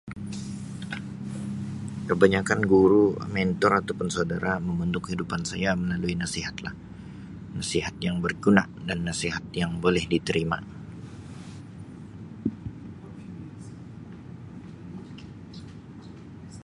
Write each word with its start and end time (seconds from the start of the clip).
Kebanyakkan 2.09 2.61
guru, 2.73 3.05
mentor 3.35 3.71
atau 3.85 3.93
saudara 4.15 4.53
membantu 4.67 4.97
kehidupan 5.05 5.41
saya 5.51 5.71
melalui 5.81 6.15
nasihat 6.23 6.55
lah, 6.65 6.73
nasihat 7.57 7.93
yang 8.07 8.15
berguna 8.23 8.63
dan 8.89 8.99
nasihat 9.05 9.45
yang 9.53 9.77
boleh 9.77 10.01
diterima. 10.09 10.57